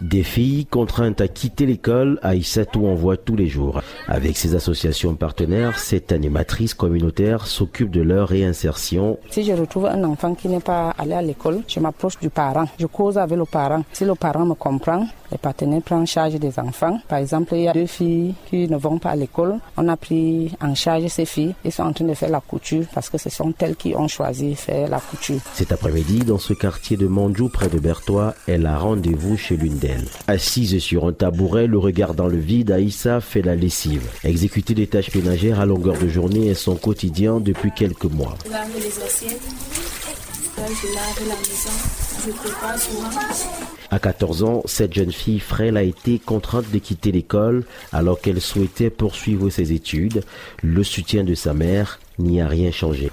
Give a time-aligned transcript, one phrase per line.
[0.00, 3.80] Des filles contraintes à quitter l'école, Aïssatou en voit tous les jours.
[4.08, 9.18] Avec ses associations partenaires, cette animatrice communautaire s'occupe de leur réinsertion.
[9.30, 12.66] Si je retrouve un enfant qui n'est pas allé à l'école, je m'approche du parent.
[12.80, 13.84] Je cause avec le parent.
[13.92, 17.00] Si le parent me comprend, les partenaires prennent en charge des enfants.
[17.08, 19.56] Par exemple, il y a deux filles qui ne vont pas à l'école.
[19.76, 21.54] On a pris en charge ces filles.
[21.64, 24.08] Ils sont en train de faire la couture parce que ce sont elles qui ont
[24.08, 25.40] choisi faire la couture.
[25.54, 29.78] Cet après-midi, dans ce quartier de Mandjou, près de Bertois, elle a rendez-vous chez l'une
[29.78, 30.06] d'elles.
[30.28, 34.06] Assise sur un tabouret, le regard dans le vide, Aïssa fait la lessive.
[34.24, 38.36] Exécuter des tâches ménagères à longueur de journée est son quotidien depuis quelques mois.
[43.90, 48.40] À 14 ans, cette jeune fille frêle a été contrainte de quitter l'école alors qu'elle
[48.40, 50.22] souhaitait poursuivre ses études.
[50.62, 53.10] Le soutien de sa mère n'y a rien changé.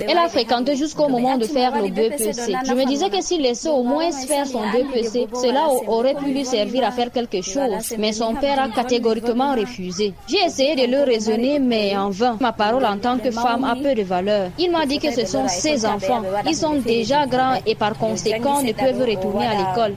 [0.00, 2.54] Elle a fréquenté jusqu'au moment de faire le BPC.
[2.66, 6.44] Je me disais que s'il laissait au moins faire son BPC, cela aurait pu lui
[6.44, 7.94] servir à faire quelque chose.
[7.98, 10.14] Mais son père a catégoriquement refusé.
[10.28, 12.36] J'ai essayé de le raisonner, mais en vain.
[12.40, 14.50] Ma parole en tant que femme a peu de valeur.
[14.58, 16.22] Il m'a dit que ce sont ses enfants.
[16.46, 19.94] Ils sont déjà grands et par conséquent ne peuvent retourner à l'école.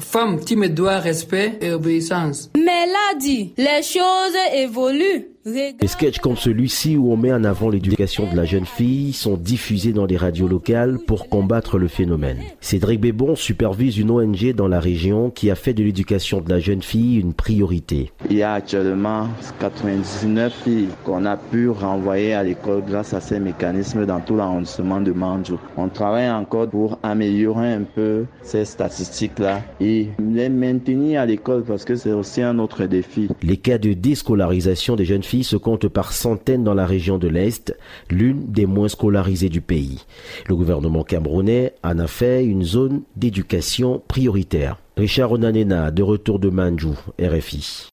[0.00, 2.50] Femme, tu me dois respect et obéissance.
[2.56, 5.33] Mais là dit, les choses évoluent.
[5.46, 9.36] Les sketchs comme celui-ci où on met en avant l'éducation de la jeune fille sont
[9.36, 12.38] diffusés dans les radios locales pour combattre le phénomène.
[12.62, 16.60] Cédric Bébon supervise une ONG dans la région qui a fait de l'éducation de la
[16.60, 18.10] jeune fille une priorité.
[18.30, 19.28] Il y a actuellement
[19.60, 25.02] 99 filles qu'on a pu renvoyer à l'école grâce à ces mécanismes dans tout l'arrondissement
[25.02, 25.60] de Manjou.
[25.76, 31.84] On travaille encore pour améliorer un peu ces statistiques-là et les maintenir à l'école parce
[31.84, 33.28] que c'est aussi un autre défi.
[33.42, 37.76] Les cas de déscolarisation des jeunes se comptent par centaines dans la région de l'Est,
[38.10, 40.04] l'une des moins scolarisées du pays.
[40.48, 44.78] Le gouvernement camerounais en a fait une zone d'éducation prioritaire.
[44.96, 47.90] Richard Onanena, de retour de Manjou, RFI.